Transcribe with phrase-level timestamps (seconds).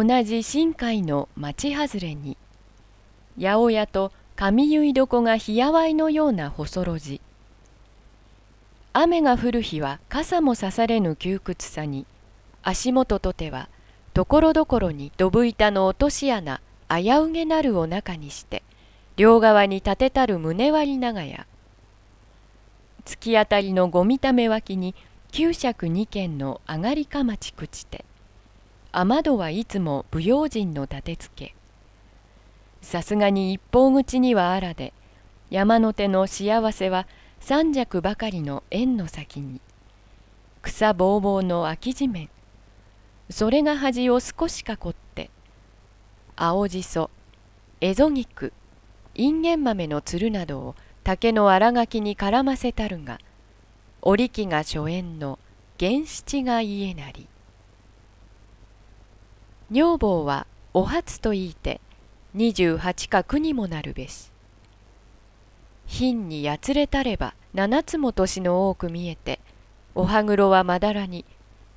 [0.00, 2.36] 同じ深海の町外れに
[3.36, 7.20] 八百屋と上結床がひやわいのような細路地。
[8.92, 12.06] 雨が降る日は傘もさされぬ窮屈さに
[12.62, 13.68] 足元とては
[14.14, 18.62] ところどころにどぶ板の落とし穴危うげなるを中にして
[19.16, 21.44] 両側に立てたる胸割り長屋。
[23.04, 24.94] 突き当たりのごみため脇に
[25.32, 28.04] 九尺二軒の上がりかまち朽ちて
[28.92, 31.54] 雨戸はいつも不用心の立てつけ。
[32.80, 34.92] さすがに一方口にはあらで
[35.50, 37.06] 山の手の幸せは
[37.40, 39.60] 三尺ばかりの縁の先に。
[40.62, 42.30] 草ぼうぼうの空き地面。
[43.30, 45.30] それが端を少し囲って
[46.34, 47.10] 青じそ
[47.80, 48.52] エゾギク
[49.14, 53.18] インゲン豆のつるなどを竹の荒垣に絡ませたるが
[54.00, 55.38] 織木が初縁の
[55.78, 57.28] 原七が家なり。
[59.70, 61.82] 女房はお初と言いて
[62.32, 64.32] 二十八か九にもなるべし。
[65.86, 69.40] 貧にやつれたれば七つも年の多く見えて
[69.94, 71.24] お歯黒はまだらに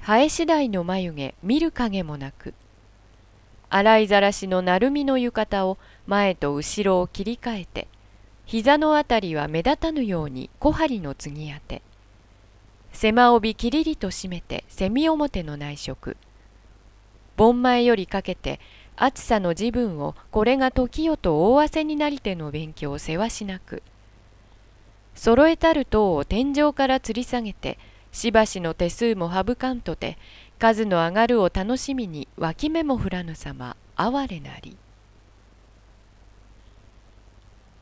[0.00, 2.54] 生え次第の眉毛見る影もなく
[3.70, 7.86] 洗いざらしの鳴海の浴衣を前と後ろを切り替えて
[8.46, 11.82] 膝のあたりは目立たぬように小針の継ぎ当て
[12.92, 16.16] 狭帯きりりと締めてセミ表の内職。
[17.40, 18.60] 盆前よりかけて
[18.96, 23.82] 暑さの自分をこれが時よと大汗になりての勉強をせわしなく。
[25.14, 27.78] 揃えたる塔を天井から吊り下げて
[28.12, 30.18] しばしの手数も省かんとて
[30.58, 34.76] 数の上がるを楽しみに脇目も振らぬ様哀れなり。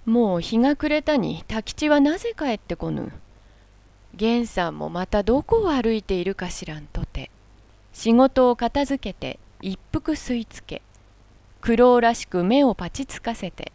[0.06, 3.10] もう日が暮れたに太吉はなぜ帰ってこぬ？
[4.16, 7.32] 源さんもまたどこを歩いているかしらんとて
[7.92, 10.82] 仕事を片付けて一服吸い付け
[11.60, 13.72] 苦労らしく目をパチつかせて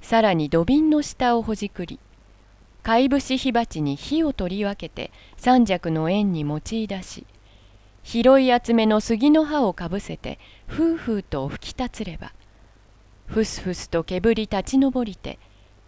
[0.00, 2.00] さらに土瓶の下をほじくり
[2.82, 7.26] 貝節火鉢に火を取り分けて三尺の円に用い出し
[8.02, 12.32] 広い厚めの杉の葉をかぶせてふうふうと吹き立つれば
[13.26, 15.38] ふすふすと煙立ち上りて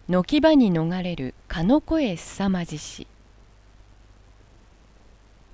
[0.07, 3.07] 軒場に逃れる蚊の声すさまじし。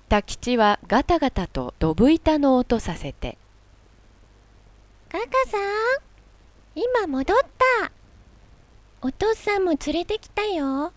[0.09, 3.37] 太吉はガタガタとどぶ板の音させて
[5.09, 5.61] 「ガガさん
[6.75, 7.91] 今戻った。
[9.01, 10.91] お父さんも連れてきたよ」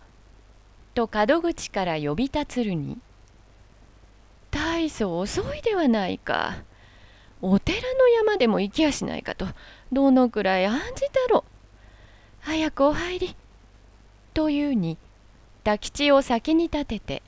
[0.93, 2.99] と門口から呼び立つるに
[4.51, 6.63] 「大層遅いではないか。
[7.41, 9.47] お寺の山でも行きやしないかと。
[9.91, 11.43] どのくらい案じたろう。
[12.41, 13.35] 早くお入り」
[14.35, 14.97] というに
[15.59, 17.23] 太吉を先に立てて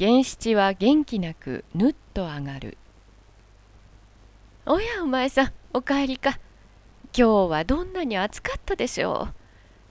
[0.00, 2.76] 源七は元気なくぬっと上がる
[4.66, 5.52] 「おやお前さん。
[5.76, 6.38] お帰りか。
[7.18, 9.26] 今日はどんなに暑かったでしょ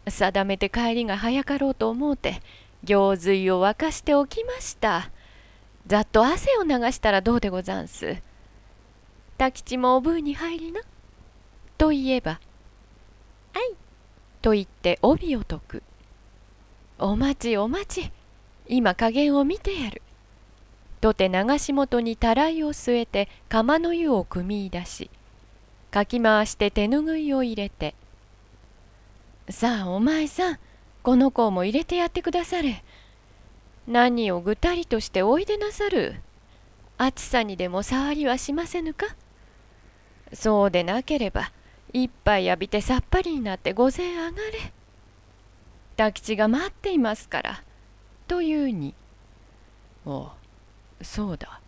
[0.06, 0.12] う。
[0.12, 2.40] 定めて帰りが早かろうと思うて
[2.86, 5.12] 行水を沸かしておきました。
[5.86, 8.16] ざっと汗を流したらどうでござんす。
[9.34, 10.80] 太吉もおぶうに入りな。
[11.78, 12.40] と言えば
[13.54, 13.76] 「はい」
[14.42, 15.84] と言って帯を解く。
[16.98, 18.10] お待ちお待ち。
[18.70, 20.02] 今加減を見てやる。
[21.02, 25.10] とて流し元にたらいを据えて釜の湯を汲み出し
[25.94, 27.94] かき回して手ぬぐいを入れて
[29.48, 30.60] 「さあお前さん
[31.04, 32.84] この子も入れてやってくだされ。
[33.88, 36.16] 何をぐたりとしておいでなさる？
[36.98, 39.06] 暑さにでも触りはしませぬか？
[40.34, 41.52] そうでなければ
[41.92, 44.74] 一杯浴びてさっぱりになって御前上がれ。
[45.92, 47.64] 太吉が待っていますから。
[48.28, 48.96] というに
[50.08, 50.34] 「あ
[51.00, 51.60] あそうだ」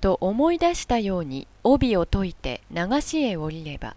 [0.00, 3.96] と思い出したように帯を解いて流しへ降りれば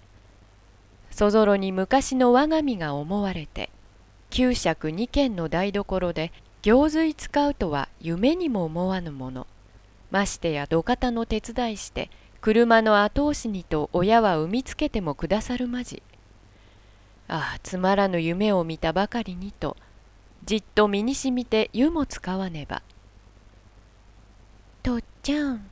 [1.12, 3.70] そぞろに昔の我が身が思われて
[4.32, 9.48] 九尺二軒の台所で行水使うとは夢にも思わぬもの。
[10.10, 12.10] ましてや土方の手伝いして
[12.40, 16.04] 車の後押しにと親は産みつけてもくださるまじ。
[17.28, 19.76] ああつまらぬ夢を見たばかりにと
[20.46, 22.84] じっと身にしみて湯も使わねば。
[24.84, 25.66] とっちゃん、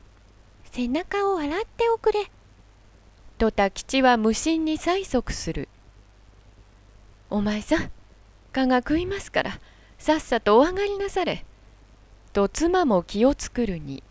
[0.72, 2.32] 背中を洗っておくれ。
[3.38, 5.68] と太吉は無心に催促する。
[7.30, 7.92] お前さん、
[8.52, 9.60] 蚊が食いますから、
[9.98, 11.46] さっさとお上がりなされ。
[12.34, 14.04] と妻も気を作るに。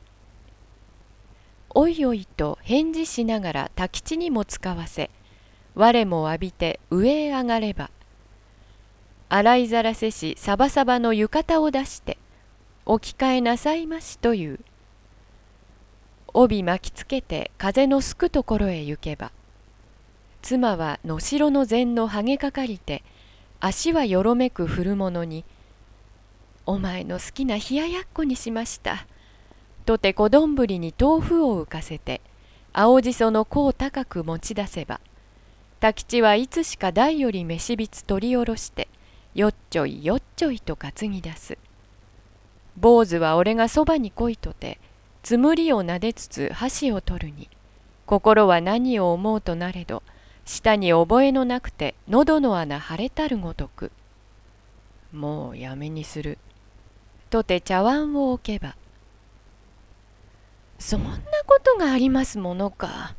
[1.71, 5.11] おいおいと返事しながら太吉にも使わせ、
[5.75, 7.91] 我も浴びて上へ上がれば。
[9.29, 12.17] 洗いざらせしサバサバの浴衣を出して
[12.87, 14.61] 置き換えなさいましという
[16.35, 19.33] 帯巻きつけて風のすくところへ行けば
[20.43, 23.03] 妻は野城の膳のハゲかかりて
[23.61, 25.45] 足はよろめく振るものに
[26.67, 29.07] 「お前の好きな冷ややっこにしました」
[29.85, 32.21] とて小丼に豆腐を浮かせて
[32.73, 35.01] 青じその甲高く持ち出せば
[35.81, 38.89] 太吉はいつしか台より飯びつ取り下ろして
[39.35, 41.59] よっちょいよっちょいと担ぎ出す。
[42.77, 44.79] 坊主は俺がそばに来いとて
[45.23, 47.49] つむりをなでつつ箸を取るに。
[48.07, 50.03] 心は何を思うとなれど
[50.47, 53.93] 舌に覚えのなくて喉の穴腫れたるごとく。
[55.13, 56.39] もうやめにする。
[57.31, 58.77] とて茶碗を置けば。
[60.79, 61.11] そんな
[61.47, 63.15] ことがありますものか。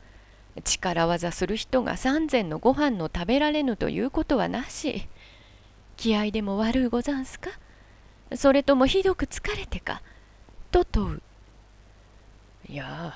[0.64, 5.08] 力技する人が三膳のご飯の食べられぬということはなし。
[5.98, 7.52] 気合でも悪うござんすか？
[8.36, 10.02] それともひどく疲れてか？
[10.72, 11.22] と問う。
[12.70, 13.16] いや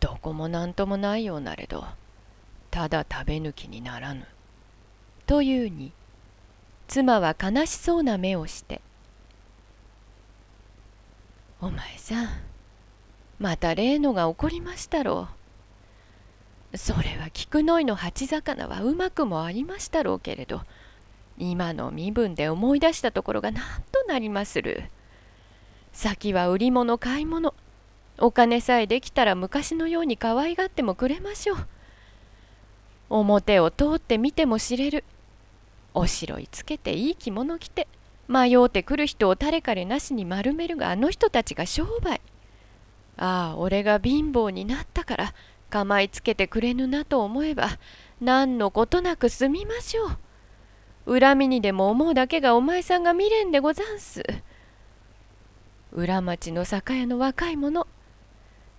[0.00, 1.84] どこも何ともないようなれど
[2.70, 4.26] ただ食べ抜きにならぬ。
[5.26, 5.92] というに
[6.88, 8.80] 妻は悲しそうな目をして
[11.60, 12.28] 「お前さん
[13.38, 15.28] また例のが起こりましたろ
[16.72, 16.78] う。
[16.78, 20.62] それは菊の井の鉢魚はうまくもありましたろうけれど
[21.36, 24.84] 今の身分で思い出したところが何となりまする。
[25.92, 27.54] 先は売り物買い物
[28.22, 31.56] お金さえできたら昔のように可愛がってもくれましょう。
[33.10, 35.02] 表を通って見ても知れる。
[35.92, 37.88] おしろいつけていい着物着て
[38.28, 42.20] 迷うてくる人を誰彼なしに丸めるがあの人たちが商売。
[43.16, 45.34] ああ俺が貧乏になったから
[45.68, 47.70] 構いつけてくれぬなと思えば
[48.20, 50.06] 何のことなく済みましょ
[51.08, 51.18] う。
[51.18, 54.22] 恨みにでも思うだけがお前さんが未練でござんす。
[55.90, 57.88] 裏町の酒屋の若い者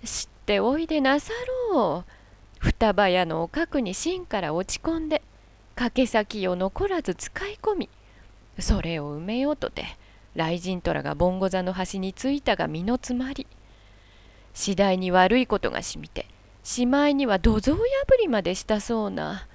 [0.03, 1.31] 知っておいでなさ
[1.71, 2.13] ろう。
[2.59, 5.21] 双葉屋のおかくに芯から落ち込んで
[5.75, 7.89] 掛け先を残らず使い込み
[8.57, 9.97] それを埋めようとて
[10.35, 13.47] 雷神虎がボンゴ座の端についたが身の詰まり。
[14.53, 16.27] 次第に悪いことがしみて
[16.63, 17.81] しまいには土蔵破
[18.21, 19.47] りまでしたそうな。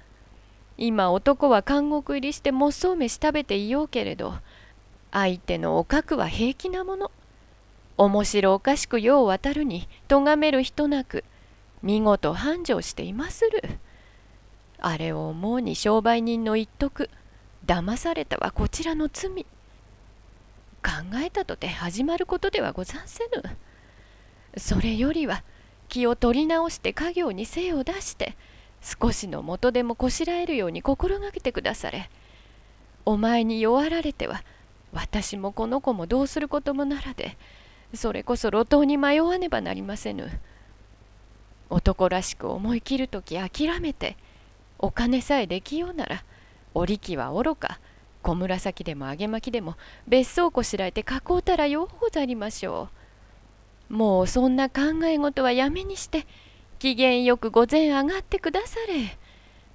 [0.77, 4.35] 今男は監獄入りしてもっそう飯食べていようけれど
[5.11, 7.11] 相手のおかくは平気なもの。
[7.99, 11.25] 面白おかしく世を渡るに咎める人なく
[11.83, 13.61] 見事繁盛していまする。
[14.79, 17.09] あれを思うに商売人の一徳
[17.65, 19.45] 騙されたはこちらの罪。
[20.81, 23.43] 考えたとて始まることではござんせぬ。
[24.57, 25.43] それよりは
[25.89, 28.37] 気を取り直して家業に精を出して
[28.81, 32.09] 少しの元でもこしらえるように心がけてくだされ。
[33.05, 34.41] お前に弱られては
[34.93, 37.37] 私もこの子もどうすることもならで
[37.93, 40.29] それこそ路頭に迷わねばなりませぬ。
[41.69, 44.17] 男らしく思い切るとき諦めて
[44.77, 46.23] お金さえできようなら
[46.73, 47.79] 織り機はおろか。
[48.21, 49.75] 小紫でも揚げ巻きでも
[50.07, 52.89] 別荘こしらえて囲うたらようござりましょ
[53.89, 53.93] う。
[53.93, 56.27] もうそんな考え事はやめにして
[56.79, 59.17] 機嫌よく午前上がってくだされ。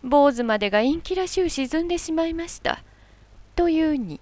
[0.02, 2.82] 坊主までが陰気らしゅう沈んでしまいました。
[3.56, 4.20] というに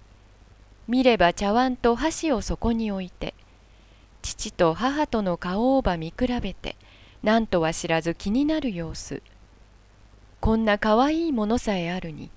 [0.87, 3.33] 見れば茶碗と箸をそこに置いて
[4.23, 6.75] 父と母との顔をば見比べて
[7.21, 9.21] 何とは知らず気になる様子。
[10.39, 12.29] こんなかわいいものさえあるに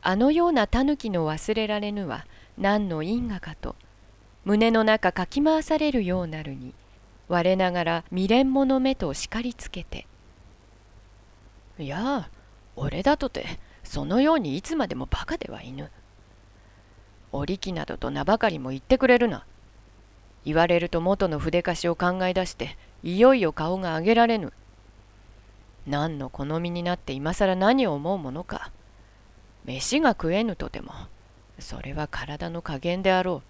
[0.00, 2.24] あのようなタヌキの忘れられぬは
[2.56, 3.76] 何の因果かと
[4.44, 6.72] 胸の中かき回されるようなるに
[7.28, 10.06] 我ながら未練者目と叱りつけて
[11.78, 12.30] 「いや
[12.74, 13.44] 俺だとて
[13.84, 15.90] そのようにいつまでもバカではいぬ」
[17.32, 19.44] 「お力などと名ばかりも言ってくれるな」
[20.44, 24.52] 言われると元の筆貸しを考え出していよいよ顔が上げられぬ
[25.86, 28.70] 何の好みになって今更何を思うものか。
[29.64, 30.92] 飯が食えぬとても、
[31.58, 33.48] それは体の加減であろう。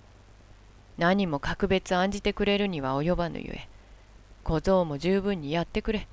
[0.98, 3.68] 何も格別案じてくれるには及ばぬゆえ、
[4.44, 6.06] 小僧も十分にやってくれ。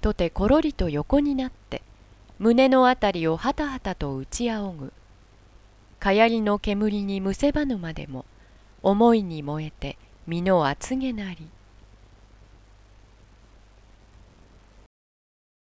[0.00, 1.82] とてころりと横になって、
[2.38, 4.92] 胸のあたりをはたはたと打ち仰ぐ。
[5.98, 8.24] かやりの煙にむせばぬまでも、
[8.82, 11.48] 思いに燃えて身の厚げなり。